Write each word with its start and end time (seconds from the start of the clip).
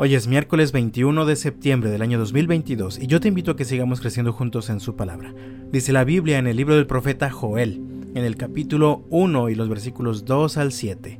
Hoy 0.00 0.14
es 0.14 0.28
miércoles 0.28 0.70
21 0.70 1.26
de 1.26 1.34
septiembre 1.34 1.90
del 1.90 2.02
año 2.02 2.20
2022 2.20 3.00
y 3.00 3.08
yo 3.08 3.18
te 3.18 3.26
invito 3.26 3.50
a 3.50 3.56
que 3.56 3.64
sigamos 3.64 4.00
creciendo 4.00 4.32
juntos 4.32 4.70
en 4.70 4.78
su 4.78 4.94
palabra. 4.94 5.34
Dice 5.72 5.92
la 5.92 6.04
Biblia 6.04 6.38
en 6.38 6.46
el 6.46 6.56
libro 6.56 6.76
del 6.76 6.86
profeta 6.86 7.30
Joel, 7.30 7.82
en 8.14 8.24
el 8.24 8.36
capítulo 8.36 9.02
1 9.10 9.48
y 9.48 9.56
los 9.56 9.68
versículos 9.68 10.24
2 10.24 10.56
al 10.56 10.70
7. 10.70 11.18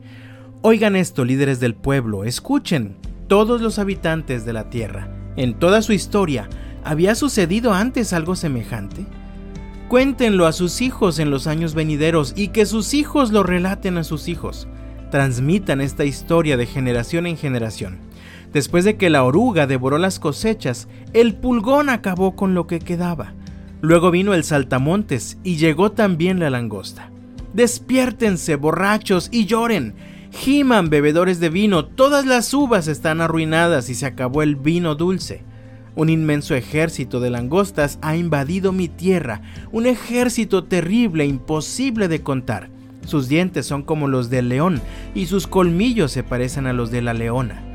Oigan 0.63 0.95
esto, 0.95 1.25
líderes 1.25 1.59
del 1.59 1.75
pueblo, 1.75 2.23
escuchen, 2.23 2.95
todos 3.27 3.61
los 3.61 3.81
habitantes 3.81 4.45
de 4.45 4.53
la 4.53 4.71
tierra. 4.71 5.13
En 5.35 5.55
toda 5.55 5.83
su 5.83 5.93
historia, 5.93 6.49
¿había 6.85 7.17
sucedido 7.17 7.73
antes 7.73 8.13
algo 8.13 8.37
semejante? 8.37 9.07
Cuéntenlo 9.89 10.47
a 10.47 10.53
sus 10.53 10.83
hijos 10.83 11.19
en 11.19 11.33
los 11.33 11.49
años 11.49 11.75
venideros 11.75 12.33
y 12.37 12.49
que 12.49 12.65
sus 12.65 12.95
hijos 12.95 13.33
lo 13.33 13.43
relaten 13.43 13.99
a 13.99 14.05
sus 14.05 14.29
hijos. 14.29 14.69
Transmitan 15.11 15.81
esta 15.81 16.05
historia 16.05 16.57
de 16.57 16.67
generación 16.67 17.27
en 17.27 17.37
generación 17.37 18.08
Después 18.53 18.85
de 18.85 18.97
que 18.97 19.11
la 19.11 19.25
oruga 19.25 19.67
devoró 19.67 19.99
las 19.99 20.19
cosechas, 20.19 20.89
el 21.13 21.35
pulgón 21.35 21.91
acabó 21.91 22.35
con 22.35 22.55
lo 22.55 22.67
que 22.67 22.79
quedaba. 22.79 23.35
Luego 23.81 24.11
vino 24.11 24.35
el 24.35 24.43
saltamontes 24.43 25.39
y 25.45 25.57
llegó 25.57 25.93
también 25.93 26.41
la 26.41 26.51
langosta. 26.51 27.11
Despiértense, 27.53 28.57
borrachos, 28.57 29.29
y 29.31 29.45
lloren. 29.47 29.95
Giman, 30.31 30.91
bebedores 30.91 31.41
de 31.41 31.49
vino, 31.49 31.85
todas 31.87 32.27
las 32.27 32.53
uvas 32.53 32.89
están 32.89 33.21
arruinadas 33.21 33.89
y 33.89 33.95
se 33.95 34.07
acabó 34.07 34.43
el 34.43 34.57
vino 34.57 34.95
dulce. 34.95 35.43
Un 35.95 36.11
inmenso 36.11 36.55
ejército 36.55 37.21
de 37.21 37.31
langostas 37.31 37.99
ha 38.03 38.17
invadido 38.17 38.73
mi 38.73 38.89
tierra, 38.89 39.43
un 39.73 39.87
ejército 39.87 40.65
terrible, 40.65 41.27
imposible 41.27 42.09
de 42.09 42.23
contar. 42.23 42.71
Sus 43.05 43.29
dientes 43.29 43.67
son 43.67 43.83
como 43.83 44.07
los 44.07 44.31
del 44.31 44.49
león 44.49 44.81
y 45.15 45.27
sus 45.27 45.47
colmillos 45.47 46.13
se 46.13 46.23
parecen 46.23 46.67
a 46.67 46.73
los 46.73 46.91
de 46.91 47.03
la 47.03 47.15
leona 47.15 47.68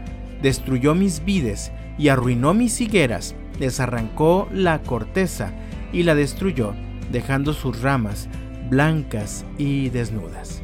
destruyó 0.44 0.94
mis 0.94 1.26
vides 1.26 1.72
y 1.98 2.10
arruinó 2.10 2.54
mis 2.54 2.80
higueras, 2.82 3.34
les 3.60 3.80
arrancó 3.80 4.48
la 4.52 4.84
corteza 4.84 5.54
y 5.92 6.04
la 6.04 6.14
destruyó, 6.14 6.76
dejando 7.12 7.54
sus 7.54 7.82
ramas 7.82 8.30
blancas 8.70 9.46
y 9.58 9.90
desnudas. 9.90 10.62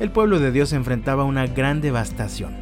El 0.00 0.10
pueblo 0.10 0.40
de 0.40 0.52
Dios 0.52 0.72
enfrentaba 0.72 1.24
una 1.24 1.46
gran 1.46 1.80
devastación. 1.80 2.54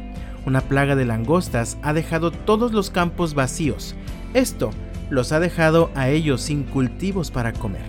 Una 0.45 0.61
plaga 0.61 0.95
de 0.95 1.05
langostas 1.05 1.77
ha 1.81 1.93
dejado 1.93 2.31
todos 2.31 2.73
los 2.73 2.89
campos 2.89 3.33
vacíos. 3.33 3.95
Esto 4.33 4.71
los 5.09 5.31
ha 5.31 5.39
dejado 5.39 5.91
a 5.95 6.09
ellos 6.09 6.41
sin 6.41 6.63
cultivos 6.63 7.31
para 7.31 7.53
comer. 7.53 7.85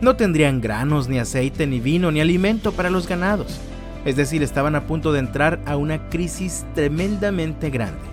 No 0.00 0.16
tendrían 0.16 0.60
granos, 0.60 1.08
ni 1.08 1.18
aceite, 1.18 1.66
ni 1.66 1.80
vino, 1.80 2.10
ni 2.10 2.20
alimento 2.20 2.72
para 2.72 2.90
los 2.90 3.08
ganados. 3.08 3.60
Es 4.04 4.16
decir, 4.16 4.42
estaban 4.42 4.74
a 4.74 4.86
punto 4.86 5.12
de 5.12 5.20
entrar 5.20 5.60
a 5.64 5.76
una 5.76 6.08
crisis 6.08 6.66
tremendamente 6.74 7.70
grande. 7.70 8.11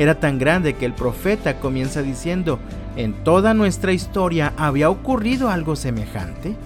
Era 0.00 0.14
tan 0.14 0.38
grande 0.38 0.76
que 0.76 0.86
el 0.86 0.94
profeta 0.94 1.60
comienza 1.60 2.00
diciendo, 2.00 2.58
¿en 2.96 3.12
toda 3.12 3.52
nuestra 3.52 3.92
historia 3.92 4.54
había 4.56 4.88
ocurrido 4.88 5.50
algo 5.50 5.76
semejante? 5.76 6.56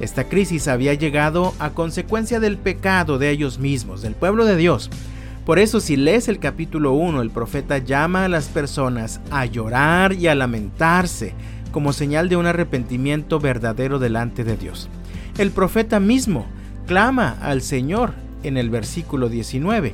Esta 0.00 0.24
crisis 0.24 0.66
había 0.66 0.94
llegado 0.94 1.52
a 1.58 1.74
consecuencia 1.74 2.40
del 2.40 2.56
pecado 2.56 3.18
de 3.18 3.28
ellos 3.28 3.58
mismos, 3.58 4.00
del 4.00 4.14
pueblo 4.14 4.46
de 4.46 4.56
Dios. 4.56 4.88
Por 5.44 5.58
eso 5.58 5.78
si 5.78 5.96
lees 5.96 6.26
el 6.28 6.38
capítulo 6.38 6.92
1, 6.92 7.20
el 7.20 7.28
profeta 7.28 7.76
llama 7.76 8.24
a 8.24 8.30
las 8.30 8.46
personas 8.48 9.20
a 9.30 9.44
llorar 9.44 10.14
y 10.14 10.28
a 10.28 10.34
lamentarse 10.34 11.34
como 11.70 11.92
señal 11.92 12.30
de 12.30 12.36
un 12.36 12.46
arrepentimiento 12.46 13.40
verdadero 13.40 13.98
delante 13.98 14.42
de 14.42 14.56
Dios. 14.56 14.88
El 15.36 15.50
profeta 15.50 16.00
mismo 16.00 16.46
clama 16.86 17.36
al 17.42 17.60
Señor 17.60 18.14
en 18.42 18.56
el 18.56 18.70
versículo 18.70 19.28
19, 19.28 19.92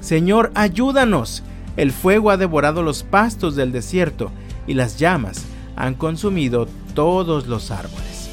Señor, 0.00 0.52
ayúdanos, 0.54 1.42
el 1.76 1.92
fuego 1.92 2.30
ha 2.30 2.36
devorado 2.36 2.82
los 2.82 3.02
pastos 3.02 3.56
del 3.56 3.72
desierto 3.72 4.30
y 4.66 4.74
las 4.74 4.98
llamas 4.98 5.44
han 5.76 5.94
consumido 5.94 6.68
todos 6.94 7.46
los 7.46 7.70
árboles. 7.70 8.30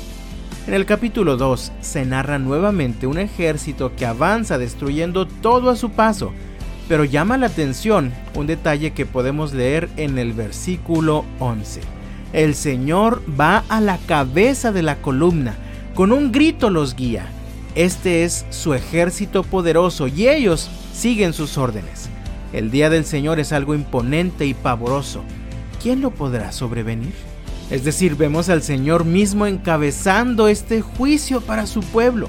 En 0.68 0.74
el 0.74 0.86
capítulo 0.86 1.38
2 1.38 1.72
se 1.82 2.06
narra 2.06 2.38
nuevamente 2.38 3.08
un 3.08 3.18
ejército 3.18 3.96
que 3.96 4.06
avanza 4.06 4.58
destruyendo 4.58 5.26
todo 5.26 5.70
a 5.70 5.76
su 5.76 5.90
paso, 5.92 6.32
pero 6.88 7.06
llama 7.06 7.38
la 7.38 7.48
atención 7.48 8.12
un 8.36 8.46
detalle 8.46 8.92
que 8.92 9.06
podemos 9.06 9.54
leer 9.54 9.90
en 9.98 10.18
el 10.20 10.34
versículo 10.34 11.26
11. 11.40 11.82
El 12.34 12.54
Señor 12.54 13.24
va 13.40 13.64
a 13.70 13.82
la 13.82 13.98
cabeza 13.98 14.72
de 14.72 14.84
la 14.84 15.02
columna, 15.02 15.56
con 15.96 16.12
un 16.12 16.32
grito 16.32 16.70
los 16.70 16.96
guía. 16.96 17.26
Este 17.74 18.24
es 18.24 18.46
su 18.50 18.74
ejército 18.74 19.44
poderoso 19.44 20.08
y 20.08 20.28
ellos 20.28 20.70
siguen 20.94 21.34
sus 21.34 21.58
órdenes. 21.58 22.09
El 22.54 22.72
día 22.72 22.90
del 22.90 23.06
Señor 23.06 23.40
es 23.40 23.54
algo 23.54 23.76
imponente 23.76 24.46
y 24.46 24.54
pavoroso. 24.54 25.24
¿Quién 25.82 26.02
lo 26.02 26.12
podrá 26.12 26.52
sobrevenir? 26.52 27.14
Es 27.70 27.84
decir, 27.84 28.16
vemos 28.16 28.50
al 28.50 28.64
Señor 28.64 29.06
mismo 29.06 29.46
encabezando 29.46 30.48
este 30.48 30.82
juicio 30.82 31.42
para 31.42 31.68
su 31.68 31.82
pueblo. 31.82 32.28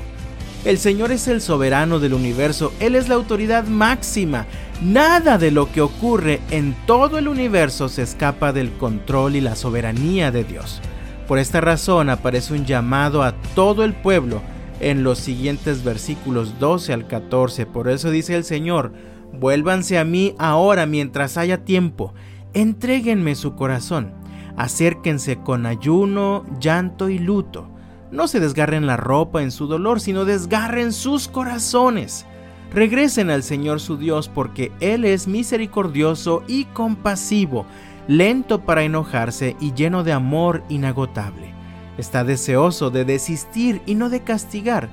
El 0.66 0.76
Señor 0.76 1.10
es 1.10 1.26
el 1.26 1.40
soberano 1.40 1.98
del 1.98 2.12
universo, 2.12 2.74
Él 2.80 2.94
es 2.94 3.08
la 3.08 3.14
autoridad 3.14 3.64
máxima. 3.64 4.44
Nada 4.82 5.38
de 5.38 5.50
lo 5.50 5.72
que 5.72 5.80
ocurre 5.80 6.40
en 6.50 6.76
todo 6.86 7.16
el 7.16 7.28
universo 7.28 7.88
se 7.88 8.02
escapa 8.02 8.52
del 8.52 8.70
control 8.72 9.36
y 9.36 9.40
la 9.40 9.56
soberanía 9.56 10.30
de 10.30 10.44
Dios. 10.44 10.82
Por 11.26 11.38
esta 11.38 11.62
razón 11.62 12.10
aparece 12.10 12.52
un 12.52 12.66
llamado 12.66 13.22
a 13.22 13.32
todo 13.54 13.84
el 13.84 13.94
pueblo 13.94 14.42
en 14.80 15.02
los 15.02 15.18
siguientes 15.18 15.82
versículos 15.82 16.58
12 16.58 16.92
al 16.92 17.06
14. 17.06 17.64
Por 17.64 17.88
eso 17.88 18.10
dice 18.10 18.34
el 18.34 18.44
Señor, 18.44 18.92
Vuélvanse 19.32 19.98
a 19.98 20.04
mí 20.04 20.34
ahora 20.38 20.86
mientras 20.86 21.36
haya 21.36 21.64
tiempo. 21.64 22.14
Entréguenme 22.52 23.34
su 23.34 23.54
corazón. 23.54 24.12
Acérquense 24.56 25.38
con 25.38 25.66
ayuno, 25.66 26.44
llanto 26.60 27.08
y 27.08 27.18
luto. 27.18 27.68
No 28.10 28.26
se 28.26 28.40
desgarren 28.40 28.86
la 28.86 28.96
ropa 28.96 29.42
en 29.42 29.50
su 29.50 29.66
dolor, 29.66 30.00
sino 30.00 30.24
desgarren 30.24 30.92
sus 30.92 31.28
corazones. 31.28 32.26
Regresen 32.72 33.30
al 33.30 33.42
Señor 33.42 33.80
su 33.80 33.96
Dios 33.96 34.28
porque 34.28 34.72
Él 34.80 35.04
es 35.04 35.28
misericordioso 35.28 36.42
y 36.46 36.64
compasivo, 36.66 37.66
lento 38.06 38.60
para 38.60 38.82
enojarse 38.82 39.56
y 39.60 39.72
lleno 39.74 40.04
de 40.04 40.12
amor 40.12 40.62
inagotable. 40.68 41.54
Está 41.98 42.24
deseoso 42.24 42.90
de 42.90 43.04
desistir 43.04 43.82
y 43.86 43.94
no 43.94 44.08
de 44.08 44.22
castigar. 44.22 44.88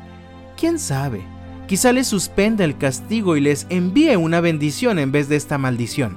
¿Quién 0.57 0.79
sabe? 0.79 1.23
Quizá 1.67 1.91
les 1.91 2.07
suspenda 2.07 2.63
el 2.63 2.77
castigo 2.77 3.35
y 3.35 3.41
les 3.41 3.67
envíe 3.69 4.15
una 4.15 4.39
bendición 4.39 4.99
en 4.99 5.11
vez 5.11 5.27
de 5.27 5.35
esta 5.35 5.57
maldición. 5.57 6.15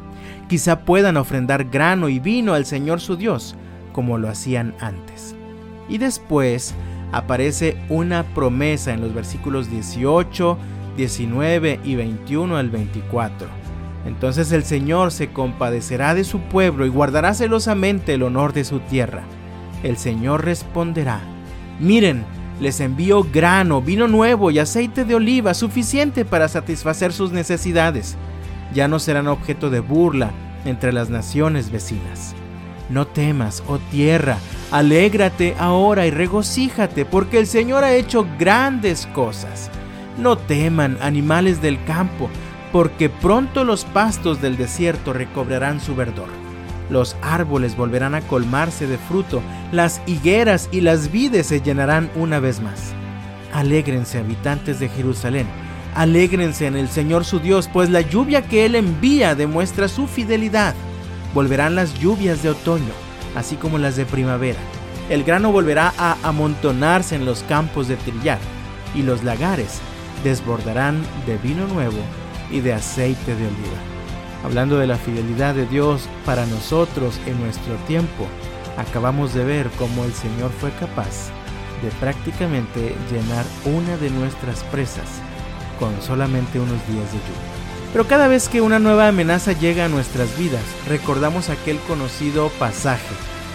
Quizá 0.48 0.84
puedan 0.84 1.16
ofrendar 1.16 1.64
grano 1.64 2.08
y 2.08 2.20
vino 2.20 2.54
al 2.54 2.66
Señor 2.66 3.00
su 3.00 3.16
Dios, 3.16 3.56
como 3.92 4.16
lo 4.16 4.28
hacían 4.28 4.76
antes. 4.78 5.34
Y 5.88 5.98
después 5.98 6.72
aparece 7.10 7.76
una 7.88 8.22
promesa 8.32 8.92
en 8.92 9.00
los 9.00 9.12
versículos 9.12 9.68
18, 9.68 10.56
19 10.96 11.80
y 11.82 11.96
21 11.96 12.56
al 12.56 12.70
24. 12.70 13.48
Entonces 14.06 14.52
el 14.52 14.62
Señor 14.62 15.10
se 15.10 15.32
compadecerá 15.32 16.14
de 16.14 16.22
su 16.22 16.38
pueblo 16.42 16.86
y 16.86 16.90
guardará 16.90 17.34
celosamente 17.34 18.14
el 18.14 18.22
honor 18.22 18.52
de 18.52 18.62
su 18.62 18.78
tierra. 18.78 19.24
El 19.82 19.96
Señor 19.96 20.44
responderá, 20.44 21.20
miren, 21.80 22.24
les 22.60 22.80
envío 22.80 23.24
grano, 23.24 23.80
vino 23.80 24.06
nuevo 24.06 24.50
y 24.50 24.58
aceite 24.58 25.04
de 25.04 25.14
oliva 25.14 25.54
suficiente 25.54 26.24
para 26.24 26.48
satisfacer 26.48 27.12
sus 27.12 27.32
necesidades. 27.32 28.16
Ya 28.74 28.86
no 28.86 28.98
serán 28.98 29.28
objeto 29.28 29.70
de 29.70 29.80
burla 29.80 30.30
entre 30.64 30.92
las 30.92 31.08
naciones 31.08 31.70
vecinas. 31.72 32.34
No 32.90 33.06
temas, 33.06 33.62
oh 33.66 33.78
tierra, 33.90 34.38
alégrate 34.70 35.54
ahora 35.58 36.06
y 36.06 36.10
regocíjate, 36.10 37.04
porque 37.04 37.38
el 37.38 37.46
Señor 37.46 37.84
ha 37.84 37.94
hecho 37.94 38.26
grandes 38.38 39.06
cosas. 39.14 39.70
No 40.18 40.36
teman, 40.36 40.98
animales 41.00 41.62
del 41.62 41.82
campo, 41.84 42.28
porque 42.72 43.08
pronto 43.08 43.64
los 43.64 43.84
pastos 43.84 44.42
del 44.42 44.56
desierto 44.56 45.12
recobrarán 45.12 45.80
su 45.80 45.94
verdor. 45.94 46.28
Los 46.90 47.16
árboles 47.22 47.76
volverán 47.76 48.16
a 48.16 48.20
colmarse 48.20 48.88
de 48.88 48.98
fruto, 48.98 49.42
las 49.70 50.02
higueras 50.06 50.68
y 50.72 50.80
las 50.80 51.12
vides 51.12 51.46
se 51.46 51.60
llenarán 51.60 52.10
una 52.16 52.40
vez 52.40 52.60
más. 52.60 52.92
Alégrense 53.52 54.18
habitantes 54.18 54.80
de 54.80 54.88
Jerusalén, 54.88 55.46
alégrense 55.94 56.66
en 56.66 56.76
el 56.76 56.88
Señor 56.88 57.24
su 57.24 57.38
Dios, 57.38 57.70
pues 57.72 57.90
la 57.90 58.00
lluvia 58.00 58.42
que 58.42 58.66
Él 58.66 58.74
envía 58.74 59.36
demuestra 59.36 59.86
su 59.86 60.08
fidelidad. 60.08 60.74
Volverán 61.32 61.76
las 61.76 61.94
lluvias 61.94 62.42
de 62.42 62.50
otoño, 62.50 62.92
así 63.36 63.54
como 63.54 63.78
las 63.78 63.94
de 63.94 64.04
primavera. 64.04 64.58
El 65.08 65.22
grano 65.22 65.52
volverá 65.52 65.92
a 65.96 66.16
amontonarse 66.24 67.14
en 67.14 67.24
los 67.24 67.44
campos 67.44 67.86
de 67.86 67.96
trillar, 67.96 68.38
y 68.96 69.02
los 69.02 69.22
lagares 69.22 69.78
desbordarán 70.24 71.00
de 71.24 71.38
vino 71.38 71.68
nuevo 71.68 71.98
y 72.50 72.58
de 72.58 72.72
aceite 72.72 73.36
de 73.36 73.46
oliva 73.46 73.99
hablando 74.44 74.78
de 74.78 74.86
la 74.86 74.96
fidelidad 74.96 75.54
de 75.54 75.66
Dios 75.66 76.08
para 76.24 76.46
nosotros 76.46 77.18
en 77.26 77.40
nuestro 77.40 77.74
tiempo, 77.86 78.26
acabamos 78.76 79.34
de 79.34 79.44
ver 79.44 79.70
cómo 79.78 80.04
el 80.04 80.12
Señor 80.14 80.50
fue 80.60 80.70
capaz 80.72 81.30
de 81.82 81.90
prácticamente 82.00 82.94
llenar 83.10 83.44
una 83.64 83.96
de 83.96 84.10
nuestras 84.10 84.62
presas 84.64 85.08
con 85.78 86.00
solamente 86.02 86.60
unos 86.60 86.86
días 86.88 87.12
de 87.12 87.18
lluvia. 87.18 87.60
Pero 87.92 88.06
cada 88.06 88.28
vez 88.28 88.48
que 88.48 88.60
una 88.60 88.78
nueva 88.78 89.08
amenaza 89.08 89.52
llega 89.52 89.86
a 89.86 89.88
nuestras 89.88 90.38
vidas, 90.38 90.62
recordamos 90.86 91.48
aquel 91.48 91.78
conocido 91.80 92.50
pasaje 92.58 93.14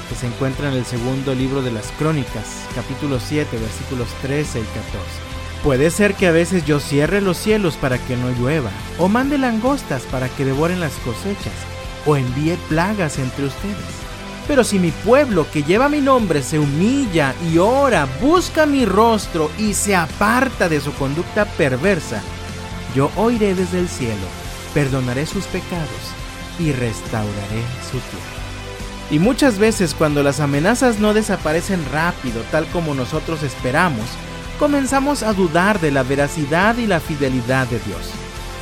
que 0.10 0.16
se 0.16 0.28
encuentra 0.28 0.70
en 0.70 0.78
el 0.78 0.86
segundo 0.86 1.34
libro 1.34 1.62
de 1.62 1.72
las 1.72 1.92
Crónicas, 1.94 2.68
capítulo 2.76 3.20
7, 3.20 3.58
versículos 3.58 4.08
13 4.22 4.60
y 4.60 4.64
14. 4.64 5.35
Puede 5.64 5.90
ser 5.90 6.14
que 6.14 6.28
a 6.28 6.32
veces 6.32 6.66
yo 6.66 6.80
cierre 6.80 7.22
los 7.22 7.38
cielos 7.38 7.76
para 7.76 7.98
que 7.98 8.16
no 8.16 8.30
llueva, 8.32 8.70
o 9.00 9.08
mande 9.08 9.38
langostas 9.38 10.04
para 10.04 10.30
que 10.30 10.46
devoren 10.46 10.80
las 10.80 10.94
cosechas, 11.06 11.54
o 12.06 12.16
envíe 12.16 12.56
plagas 12.70 13.18
entre 13.18 13.46
ustedes. 13.46 14.06
Pero 14.48 14.64
si 14.64 14.78
mi 14.78 14.92
pueblo 14.92 15.48
que 15.52 15.64
lleva 15.64 15.90
mi 15.90 16.02
nombre 16.02 16.44
se 16.44 16.60
humilla 16.60 17.34
y 17.52 17.58
ora, 17.58 18.08
busca 18.22 18.66
mi 18.68 18.86
rostro 18.86 19.50
y 19.58 19.74
se 19.74 19.96
aparta 19.96 20.70
de 20.70 20.80
su 20.80 20.94
conducta 20.94 21.46
perversa, 21.46 22.22
yo 22.96 23.10
oiré 23.16 23.56
desde 23.56 23.80
el 23.80 23.90
cielo, 23.90 24.28
perdonaré 24.74 25.26
sus 25.26 25.46
pecados 25.46 25.90
y 26.60 26.72
restauraré 26.72 27.64
su 27.92 27.98
tierra. 27.98 28.36
Y 29.12 29.20
muchas 29.20 29.60
veces 29.60 29.94
cuando 29.94 30.24
las 30.24 30.40
amenazas 30.40 31.00
no 31.00 31.14
desaparecen 31.14 31.84
rápido, 31.92 32.42
tal 32.52 32.66
como 32.68 32.94
nosotros 32.96 33.44
esperamos, 33.44 34.06
comenzamos 34.56 35.24
a 35.24 35.34
dudar 35.34 35.80
de 35.80 35.92
la 35.92 36.04
veracidad 36.04 36.78
y 36.78 36.88
la 36.88 37.00
fidelidad 37.00 37.68
de 37.68 37.80
Dios. 37.80 38.10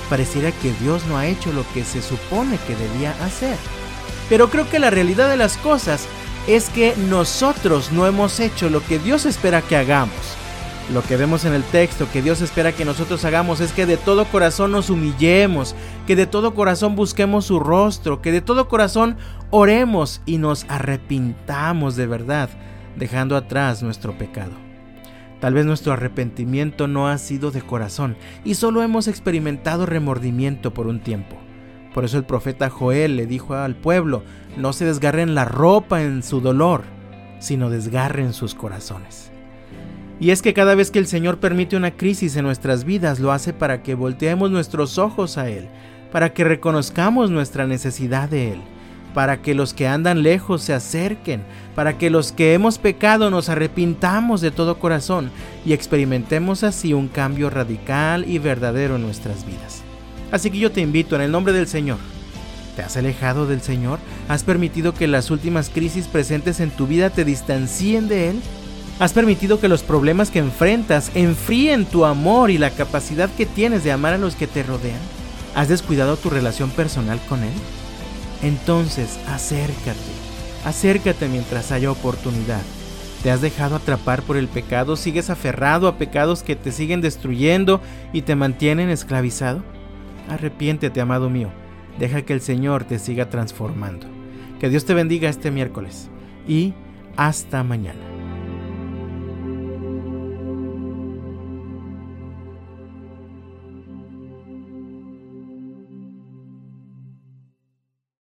Pareciera 0.10 0.52
que 0.52 0.74
Dios 0.82 1.06
no 1.08 1.18
ha 1.18 1.28
hecho 1.28 1.52
lo 1.52 1.66
que 1.74 1.84
se 1.84 2.02
supone 2.02 2.58
que 2.68 2.76
debía 2.76 3.16
hacer. 3.24 3.58
Pero 4.30 4.50
creo 4.50 4.70
que 4.70 4.80
la 4.80 4.90
realidad 4.90 5.30
de 5.30 5.38
las 5.38 5.58
cosas 5.58 6.08
es 6.48 6.70
que 6.70 6.96
nosotros 7.10 7.92
no 7.92 8.06
hemos 8.06 8.40
hecho 8.40 8.70
lo 8.70 8.86
que 8.86 9.00
Dios 9.00 9.26
espera 9.26 9.62
que 9.62 9.78
hagamos. 9.78 10.38
Lo 10.92 11.02
que 11.02 11.16
vemos 11.16 11.46
en 11.46 11.54
el 11.54 11.64
texto 11.64 12.08
que 12.12 12.22
Dios 12.22 12.42
espera 12.42 12.74
que 12.74 12.84
nosotros 12.84 13.24
hagamos 13.24 13.62
es 13.62 13.72
que 13.72 13.86
de 13.86 13.96
todo 13.96 14.26
corazón 14.26 14.72
nos 14.72 14.90
humillemos, 14.90 15.76
que 16.06 16.18
de 16.18 16.28
todo 16.28 16.54
corazón 16.54 16.96
busquemos 16.96 17.46
su 17.46 17.60
rostro, 17.60 18.22
que 18.22 18.34
de 18.34 18.42
todo 18.42 18.68
corazón 18.68 19.16
oremos 19.50 20.22
y 20.26 20.40
nos 20.40 20.66
arrepintamos 20.68 21.96
de 21.96 22.08
verdad, 22.08 22.50
dejando 22.98 23.38
atrás 23.38 23.82
nuestro 23.82 24.18
pecado. 24.18 24.63
Tal 25.44 25.56
vez 25.56 25.66
nuestro 25.66 25.92
arrepentimiento 25.92 26.88
no 26.88 27.10
ha 27.10 27.18
sido 27.18 27.52
de 27.52 27.62
corazón 27.62 28.16
y 28.46 28.54
solo 28.54 28.82
hemos 28.82 29.10
experimentado 29.10 29.86
remordimiento 29.86 30.74
por 30.74 30.88
un 30.88 31.02
tiempo. 31.02 31.36
Por 31.94 32.06
eso 32.06 32.18
el 32.18 32.24
profeta 32.24 32.70
Joel 32.70 33.18
le 33.18 33.28
dijo 33.28 33.54
al 33.54 33.76
pueblo, 33.76 34.24
no 34.56 34.72
se 34.72 34.86
desgarren 34.86 35.36
la 35.36 35.44
ropa 35.44 36.02
en 36.02 36.24
su 36.24 36.40
dolor, 36.40 36.84
sino 37.40 37.70
desgarren 37.70 38.32
sus 38.32 38.56
corazones. 38.56 39.34
Y 40.18 40.30
es 40.30 40.42
que 40.42 40.54
cada 40.54 40.76
vez 40.76 40.92
que 40.92 41.00
el 41.00 41.08
Señor 41.08 41.42
permite 41.42 41.76
una 41.76 41.92
crisis 41.92 42.38
en 42.38 42.46
nuestras 42.46 42.86
vidas, 42.86 43.20
lo 43.20 43.34
hace 43.34 43.52
para 43.52 43.84
que 43.84 43.96
volteemos 43.96 44.50
nuestros 44.50 44.98
ojos 44.98 45.38
a 45.38 45.50
Él, 45.50 45.68
para 46.14 46.34
que 46.34 46.46
reconozcamos 46.46 47.32
nuestra 47.32 47.68
necesidad 47.68 48.30
de 48.30 48.54
Él, 48.54 48.62
para 49.14 49.42
que 49.42 49.54
los 49.54 49.74
que 49.74 49.88
andan 49.88 50.24
lejos 50.24 50.62
se 50.64 50.74
acerquen, 50.74 51.44
para 51.76 51.98
que 51.98 52.10
los 52.10 52.32
que 52.32 52.54
hemos 52.54 52.78
pecado 52.78 53.30
nos 53.30 53.50
arrepintamos 53.50 54.42
de 54.42 54.52
todo 54.52 54.80
corazón 54.80 55.32
y 55.66 55.74
experimentemos 55.74 56.64
así 56.64 56.94
un 56.94 57.08
cambio 57.08 57.50
radical 57.50 58.26
y 58.28 58.40
verdadero 58.40 58.96
en 58.96 59.04
nuestras 59.04 59.46
vidas. 59.46 59.84
Así 60.32 60.50
que 60.50 60.58
yo 60.58 60.72
te 60.72 60.82
invito 60.82 61.16
en 61.16 61.22
el 61.22 61.32
nombre 61.32 61.54
del 61.54 61.68
Señor. 61.68 61.98
¿Te 62.76 62.82
has 62.82 62.98
alejado 62.98 63.46
del 63.46 63.62
Señor? 63.62 64.00
¿Has 64.28 64.44
permitido 64.44 64.96
que 64.96 65.08
las 65.08 65.30
últimas 65.30 65.70
crisis 65.70 66.08
presentes 66.08 66.60
en 66.60 66.72
tu 66.72 66.88
vida 66.88 67.12
te 67.12 67.24
distancien 67.24 68.08
de 68.08 68.30
Él? 68.32 68.42
¿Has 69.00 69.14
permitido 69.14 69.60
que 69.60 69.68
los 69.68 69.84
problemas 69.84 70.32
que 70.32 70.40
enfrentas 70.40 71.12
enfríen 71.14 71.86
tu 71.86 72.06
amor 72.06 72.50
y 72.50 72.58
la 72.58 72.72
capacidad 72.72 73.30
que 73.30 73.46
tienes 73.46 73.84
de 73.84 73.92
amar 73.92 74.14
a 74.14 74.18
los 74.18 74.36
que 74.36 74.48
te 74.48 74.64
rodean? 74.64 75.00
¿Has 75.56 75.68
descuidado 75.68 76.18
tu 76.18 76.32
relación 76.32 76.72
personal 76.72 77.20
con 77.30 77.44
Él? 77.44 77.54
Entonces, 78.44 79.20
acércate, 79.28 80.00
acércate 80.66 81.28
mientras 81.30 81.72
haya 81.72 81.90
oportunidad. 81.90 82.62
¿Te 83.24 83.32
has 83.32 83.40
dejado 83.40 83.78
atrapar 83.78 84.22
por 84.22 84.36
el 84.36 84.50
pecado? 84.50 84.98
¿Sigues 84.98 85.30
aferrado 85.30 85.88
a 85.88 85.98
pecados 85.98 86.44
que 86.44 86.58
te 86.58 86.74
siguen 86.74 87.00
destruyendo 87.00 87.82
y 88.12 88.24
te 88.24 88.36
mantienen 88.36 88.90
esclavizado? 88.90 89.64
Arrepiéntete, 90.30 91.00
amado 91.00 91.30
mío. 91.30 91.50
Deja 92.00 92.24
que 92.24 92.34
el 92.34 92.42
Señor 92.42 92.84
te 92.84 93.00
siga 93.00 93.30
transformando. 93.30 94.08
Que 94.60 94.70
Dios 94.70 94.84
te 94.84 94.94
bendiga 94.94 95.30
este 95.30 95.52
miércoles 95.52 96.10
y 96.46 96.74
hasta 97.16 97.64
mañana. 97.64 98.13